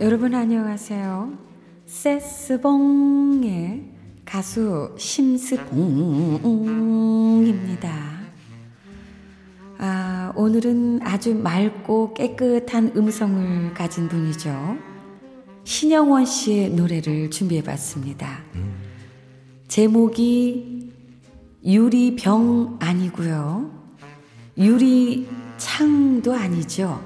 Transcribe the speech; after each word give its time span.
아, 0.00 0.04
여러분 0.04 0.34
안녕하세요. 0.34 1.38
세스봉의 1.86 3.84
가수 4.24 4.94
심스봉입니다. 4.98 5.80
아, 9.78 10.32
오늘은 10.36 11.02
아주 11.02 11.34
맑고 11.34 12.14
깨끗한 12.14 12.92
음성을 12.96 13.74
가진 13.74 14.08
분이죠. 14.08 14.78
신영원 15.64 16.24
씨의 16.24 16.70
노래를 16.70 17.30
준비해 17.30 17.62
봤습니다. 17.62 18.42
제목이 19.68 20.92
유리병 21.62 22.78
아니고요. 22.80 23.70
유리창도 24.56 26.32
아니죠. 26.32 27.04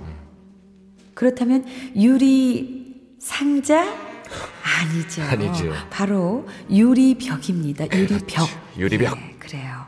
그렇다면 1.14 1.64
유리 1.96 2.83
상자 3.24 3.86
아니죠. 4.62 5.22
아니죠. 5.22 5.72
바로 5.88 6.46
유리벽입니다. 6.70 7.86
유리벽. 7.86 8.46
유리벽. 8.76 9.18
네, 9.18 9.36
그래요. 9.38 9.86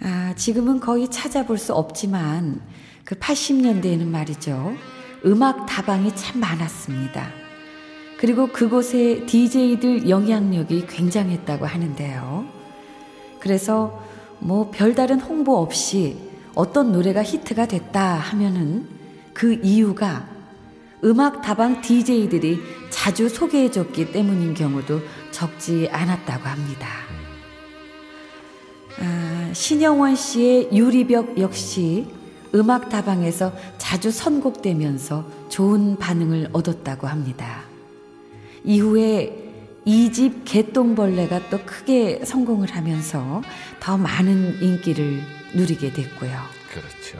아, 0.00 0.34
지금은 0.36 0.80
거의 0.80 1.08
찾아볼 1.08 1.56
수 1.56 1.72
없지만 1.72 2.60
그 3.04 3.14
80년대에는 3.14 4.06
말이죠. 4.06 4.74
음악 5.24 5.66
다방이 5.66 6.16
참 6.16 6.40
많았습니다. 6.40 7.30
그리고 8.18 8.48
그곳에 8.48 9.24
DJ들 9.24 10.08
영향력이 10.08 10.88
굉장했다고 10.88 11.64
하는데요. 11.64 12.44
그래서 13.38 14.02
뭐 14.40 14.72
별다른 14.72 15.20
홍보 15.20 15.58
없이 15.58 16.18
어떤 16.56 16.90
노래가 16.90 17.22
히트가 17.22 17.66
됐다 17.66 18.14
하면은 18.14 18.88
그 19.32 19.60
이유가 19.62 20.31
음악 21.04 21.42
다방 21.42 21.80
DJ들이 21.80 22.60
자주 22.90 23.28
소개해줬기 23.28 24.12
때문인 24.12 24.54
경우도 24.54 25.00
적지 25.32 25.88
않았다고 25.90 26.48
합니다. 26.48 26.88
아, 29.00 29.50
신영원 29.52 30.14
씨의 30.14 30.68
유리벽 30.72 31.38
역시 31.38 32.06
음악 32.54 32.88
다방에서 32.88 33.52
자주 33.78 34.10
선곡되면서 34.10 35.26
좋은 35.48 35.96
반응을 35.98 36.50
얻었다고 36.52 37.08
합니다. 37.08 37.62
이후에 38.64 39.38
이집 39.84 40.44
개똥벌레가 40.44 41.48
또 41.50 41.58
크게 41.64 42.24
성공을 42.24 42.70
하면서 42.70 43.42
더 43.80 43.98
많은 43.98 44.62
인기를 44.62 45.20
누리게 45.54 45.92
됐고요. 45.92 46.38
그렇죠. 46.70 47.18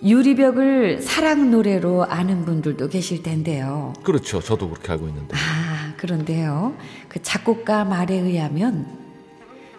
유리벽을 0.05 1.01
사랑 1.01 1.51
노래로 1.51 2.05
아는 2.05 2.45
분들도 2.45 2.89
계실 2.89 3.23
텐데요. 3.23 3.93
그렇죠. 4.03 4.41
저도 4.41 4.69
그렇게 4.69 4.91
알고 4.93 5.07
있는데. 5.09 5.37
아, 5.37 5.95
그런데요. 5.97 6.77
그 7.09 7.23
작곡가 7.23 7.85
말에 7.85 8.17
의하면 8.17 8.99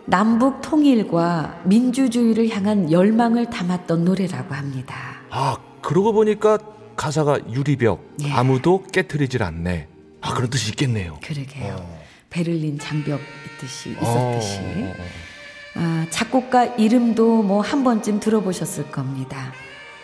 남북 0.06 0.62
통일과 0.62 1.62
민주주의를 1.66 2.50
향한 2.50 2.92
열망을 2.92 3.50
담았던 3.50 4.06
노래라고 4.06 4.54
합니다. 4.54 4.96
아, 5.30 5.58
그러고 5.82 6.14
보니까 6.14 6.58
가사가 6.96 7.40
유리벽 7.52 8.16
예. 8.24 8.32
아무도 8.32 8.84
깨트리질 8.94 9.44
않네. 9.44 9.88
아, 10.22 10.34
그런 10.34 10.50
뜻이 10.50 10.70
있겠네요. 10.70 11.20
그러게요. 11.22 11.76
어. 11.80 12.04
베를린 12.30 12.80
장벽 12.80 13.20
있듯이 13.56 13.96
어, 14.00 14.40
있었듯이. 14.40 14.60
어, 14.60 14.86
어, 14.88 14.94
어. 15.00 15.33
아, 15.76 16.06
작곡가 16.10 16.66
이름도 16.66 17.44
뭐 17.44 17.62
한 17.62 17.84
번쯤 17.84 18.20
들어보셨을 18.20 18.92
겁니다. 18.92 19.52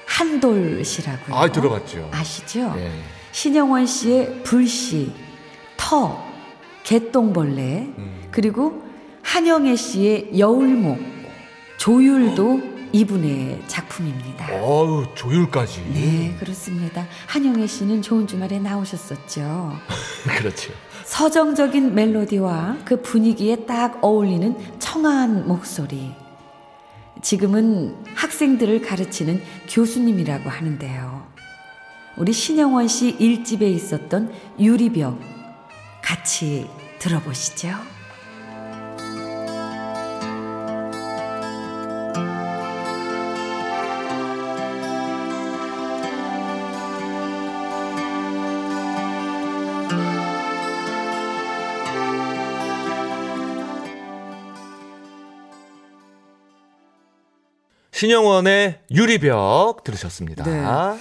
한돌 0.06 0.84
씨라고요. 0.84 1.35
아, 1.35 1.52
들어봤죠. 1.52 2.09
아시죠? 2.12 2.74
예. 2.78 2.91
신영원 3.31 3.85
씨의 3.85 4.44
불씨, 4.44 5.12
터, 5.78 6.24
개똥벌레, 6.84 7.94
음. 7.97 8.22
그리고 8.31 8.81
한영애 9.22 9.75
씨의 9.75 10.40
여울목, 10.40 10.97
조율도 11.78 12.62
이분의 12.91 13.62
작품입니다. 13.68 14.47
어우, 14.51 15.06
조율까지. 15.13 15.81
네, 15.94 16.36
그렇습니다. 16.40 17.06
한영애 17.28 17.68
씨는 17.68 18.01
좋은 18.01 18.25
주말에 18.25 18.57
나오셨었죠. 18.57 19.74
그렇죠. 20.38 20.74
서정적인 21.06 21.94
멜로디와 21.94 22.78
그 22.86 23.01
분위기에 23.01 23.57
딱 23.68 24.00
어울리는 24.03 24.56
청아한 24.92 25.48
목소리. 25.48 26.16
지금은 27.22 27.96
학생들을 28.16 28.82
가르치는 28.82 29.40
교수님이라고 29.70 30.50
하는데요. 30.50 31.28
우리 32.18 32.34
신영원 32.34 32.88
씨 32.88 33.10
일집에 33.10 33.70
있었던 33.70 34.34
유리벽 34.60 35.20
같이 36.02 36.68
들어보시죠. 36.98 37.70
신영원의 58.04 58.80
유리벽 58.92 59.84
들으셨습니다. 59.84 60.46
네. 60.46 60.60
와, 60.62 60.96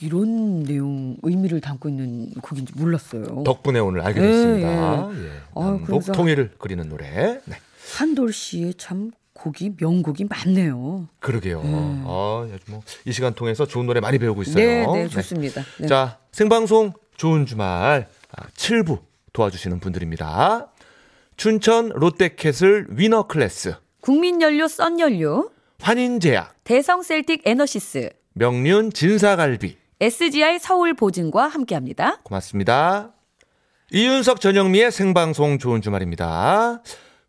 이런 0.00 0.62
내용, 0.62 1.18
의미를 1.22 1.60
담고 1.60 1.90
있는 1.90 2.30
곡인지 2.40 2.72
몰랐어요. 2.76 3.42
덕분에 3.44 3.78
오늘 3.78 4.00
알게 4.00 4.22
예, 4.22 4.26
됐습니다. 4.26 5.10
예. 5.12 5.22
예. 5.26 5.30
아, 5.54 5.60
남북 5.60 5.86
그래서- 5.86 6.12
통일을 6.12 6.52
그리는 6.56 6.88
노래. 6.88 7.40
네. 7.44 7.56
한돌 7.98 8.32
씨의 8.32 8.72
참 8.78 9.10
곡이, 9.34 9.74
명곡이 9.78 10.24
많네요. 10.24 11.08
그러게요. 11.20 11.60
음. 11.60 12.04
아, 12.06 12.48
아주 12.50 12.64
뭐, 12.70 12.80
이 13.04 13.12
시간 13.12 13.34
통해서 13.34 13.66
좋은 13.66 13.84
노래 13.84 14.00
많이 14.00 14.18
배우고 14.18 14.40
있어요. 14.42 14.54
네, 14.56 14.86
네, 14.86 15.08
좋습니다. 15.08 15.62
네. 15.78 15.86
자, 15.88 16.20
생방송 16.32 16.94
좋은 17.18 17.44
주말 17.44 18.08
아, 18.34 18.46
7부 18.56 19.00
도와주시는 19.34 19.78
분들입니다. 19.78 20.68
춘천 21.36 21.90
롯데캐슬 21.90 22.86
위너 22.92 23.26
클래스, 23.26 23.74
국민연료 24.00 24.68
썬연료, 24.68 25.50
환인제약, 25.84 26.64
대성 26.64 27.02
셀틱 27.02 27.42
에너시스, 27.44 28.08
명륜 28.32 28.90
진사갈비. 28.90 29.76
SGI 30.00 30.58
서울 30.58 30.94
보증과 30.94 31.46
함께합니다. 31.46 32.20
고맙습니다. 32.22 33.12
이윤석 33.92 34.40
전영미의 34.40 34.90
생방송 34.90 35.58
좋은 35.58 35.82
주말입니다. 35.82 36.80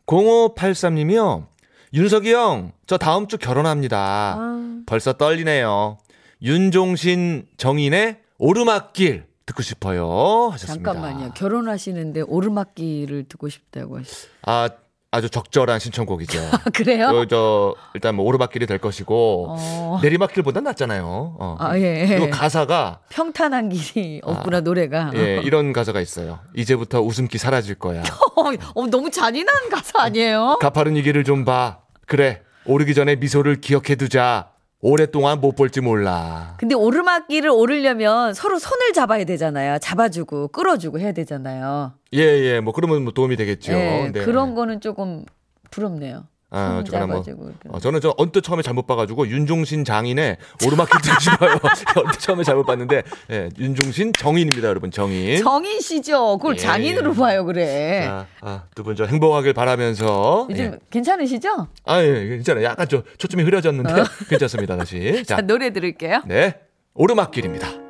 0583님이요. 0.05 1.47
윤석이 1.93 2.31
형, 2.31 2.71
저 2.87 2.97
다음 2.97 3.27
주 3.27 3.37
결혼합니다. 3.37 4.35
아, 4.39 4.79
벌써 4.85 5.11
떨리네요. 5.11 5.97
윤종신 6.41 7.47
정인의 7.57 8.21
오르막길 8.37 9.25
듣고 9.45 9.63
싶어요. 9.63 10.49
하셨습니다. 10.53 10.93
잠깐만요. 10.93 11.33
결혼하시는데 11.33 12.21
오르막길을 12.21 13.25
듣고 13.27 13.49
싶다고 13.49 13.97
하시. 13.97 14.27
아, 14.43 14.69
아주 15.15 15.29
적절한 15.29 15.79
신청곡이죠. 15.79 16.39
아, 16.51 16.57
그래요? 16.73 17.07
요, 17.07 17.25
저, 17.25 17.73
일단 17.93 18.15
뭐 18.15 18.25
오르막길이 18.25 18.65
될 18.67 18.79
것이고, 18.79 19.47
어. 19.49 19.99
내리막길보단 20.03 20.63
낫잖아요. 20.65 21.35
어. 21.39 21.55
아, 21.57 21.77
예. 21.79 22.05
그리고 22.07 22.29
가사가, 22.29 22.99
평탄한 23.09 23.69
길이 23.69 24.19
없구나 24.23 24.59
노래가. 24.59 25.11
예, 25.15 25.39
이런 25.45 25.71
가사가 25.71 26.01
있어요. 26.01 26.39
이제부터 26.53 27.01
웃음기 27.01 27.37
사라질 27.37 27.75
거야. 27.75 28.01
어, 28.35 28.43
어, 28.75 28.87
너무 28.87 29.09
잔인한 29.09 29.69
가사 29.71 30.01
아니에요? 30.01 30.57
가파른 30.59 30.97
이 30.97 31.01
길을 31.01 31.23
좀 31.23 31.45
봐. 31.45 31.79
그래, 32.05 32.41
오르기 32.65 32.93
전에 32.93 33.15
미소를 33.15 33.61
기억해 33.61 33.95
두자. 33.95 34.49
오랫동안 34.81 35.41
못 35.41 35.55
볼지 35.55 35.81
몰라. 35.81 36.53
근데 36.57 36.75
오르막길을 36.75 37.49
오르려면 37.49 38.35
서로 38.35 38.59
손을 38.59 38.93
잡아야 38.93 39.23
되잖아요. 39.23 39.79
잡아주고 39.79 40.49
끌어주고 40.49 40.99
해야 40.99 41.11
되잖아요. 41.11 41.93
예, 42.15 42.21
예, 42.21 42.59
뭐 42.59 42.73
그러면 42.73 43.03
뭐 43.03 43.13
도움이 43.13 43.35
되겠죠. 43.35 43.73
예, 43.73 44.09
네. 44.13 44.23
그런 44.25 44.55
거는 44.55 44.81
조금 44.81 45.25
부럽네요. 45.71 46.27
아, 46.51 46.67
손 46.69 46.77
어쨌거나 46.79 47.05
뭐. 47.07 47.23
어, 47.69 47.79
저는 47.79 47.99
저 47.99 48.13
언뜻 48.17 48.41
처음에 48.41 48.61
잘못 48.61 48.87
봐가지고 48.87 49.27
윤종신 49.27 49.83
장인의 49.83 50.37
오르막길 50.65 51.01
듣고 51.01 51.19
싶어요. 51.19 51.57
언뜻 52.05 52.19
처음에 52.19 52.43
잘못 52.43 52.65
봤는데 52.65 53.01
예, 53.31 53.49
윤종신 53.57 54.13
정인입니다, 54.13 54.67
여러분 54.69 54.89
정인. 54.91 55.43
정인 55.43 55.81
씨죠. 55.81 56.37
그걸 56.37 56.53
예. 56.55 56.59
장인으로 56.59 57.13
봐요, 57.13 57.43
그래. 57.45 58.03
자, 58.05 58.27
아, 58.41 58.63
두 58.73 58.83
분 58.83 58.95
저 58.95 59.05
행복하길 59.05 59.51
바라면서 59.53 60.47
요즘 60.49 60.63
예. 60.65 60.79
괜찮으시죠? 60.91 61.67
아, 61.83 62.01
예, 62.01 62.25
괜찮아요. 62.27 62.63
약간 62.63 62.87
좀 62.87 63.01
초점이 63.17 63.43
흐려졌는데 63.43 64.03
괜찮습니다, 64.29 64.77
다시. 64.77 65.23
자, 65.27 65.37
자, 65.37 65.41
노래 65.41 65.73
들을게요. 65.73 66.21
네, 66.25 66.59
오르막길입니다. 66.93 67.84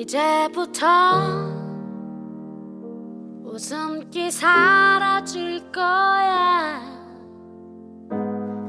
이제부터 0.00 0.86
웃음기 3.44 4.30
사라질 4.30 5.70
거야 5.70 6.80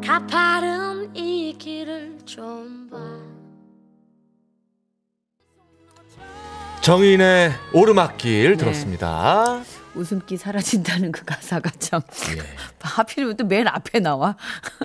가파른 0.05 1.15
이 1.15 1.55
길을 1.57 2.17
좀 2.25 2.89
봐. 2.89 2.97
정인의 6.81 7.51
오르막길 7.73 8.51
네. 8.51 8.57
들었습니다. 8.57 9.61
웃음기 9.95 10.37
사라진다는 10.37 11.11
그 11.11 11.25
가사가 11.25 11.69
참 11.79 12.01
예, 12.37 12.41
하필이면 12.81 13.37
또 13.37 13.45
맨 13.45 13.67
앞에 13.67 13.99
나와. 13.99 14.35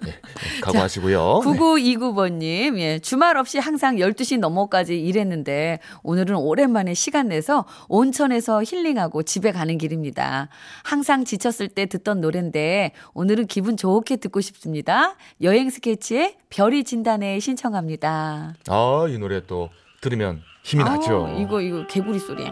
예, 0.06 0.14
각오하시고요. 0.62 1.41
9929번님, 1.44 2.79
예, 2.79 2.99
주말 2.99 3.37
없이 3.37 3.58
항상 3.58 3.97
12시 3.97 4.38
넘어까지 4.38 4.99
일했는데, 5.00 5.79
오늘은 6.03 6.37
오랜만에 6.37 6.94
시간 6.94 7.29
내서 7.29 7.64
온천에서 7.88 8.62
힐링하고 8.64 9.23
집에 9.23 9.53
가는 9.53 9.79
길입니다. 9.79 10.49
항상 10.82 11.25
지쳤을 11.25 11.69
때 11.69 11.87
듣던 11.87 12.20
노래인데, 12.20 12.93
오늘은 13.14 13.47
기분 13.47 13.76
좋게 13.76 14.17
듣고 14.17 14.41
싶습니다. 14.41 15.14
여행 15.43 15.70
스케치에 15.70 16.37
별이 16.50 16.85
진단에 16.85 17.38
신청합니다. 17.41 18.55
아, 18.69 19.06
이 19.08 19.19
노래 19.19 19.47
또 19.47 19.70
들으면 20.00 20.43
힘이 20.64 20.85
나죠. 20.85 21.26
아, 21.29 21.32
이거, 21.41 21.61
이거 21.61 21.87
개구리 21.87 22.19
소리. 22.19 22.44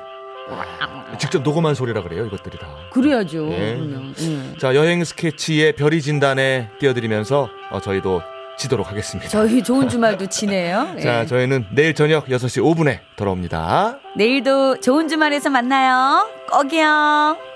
직접 1.18 1.42
녹음한 1.42 1.74
소리라 1.74 2.02
그래요, 2.02 2.26
이것들이 2.26 2.58
다. 2.58 2.66
그래야죠. 2.92 3.48
예. 3.52 3.74
그러면. 3.76 4.14
예. 4.18 4.58
자, 4.58 4.74
여행 4.74 5.04
스케치의 5.04 5.74
별이 5.74 6.02
진단에 6.02 6.70
띄워드리면서 6.80 7.48
어, 7.70 7.80
저희도 7.80 8.22
지도록 8.58 8.90
하겠습니다. 8.90 9.28
저희 9.30 9.62
좋은 9.62 9.88
주말도 9.88 10.26
지내요. 10.26 10.94
예. 10.98 11.00
자, 11.00 11.26
저희는 11.26 11.66
내일 11.72 11.94
저녁 11.94 12.26
6시 12.26 12.62
5분에 12.62 13.00
돌아옵니다. 13.16 13.98
내일도 14.16 14.80
좋은 14.80 15.08
주말에서 15.08 15.50
만나요. 15.50 16.28
꼭이요. 16.50 17.53